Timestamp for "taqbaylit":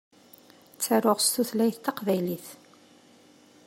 1.85-2.47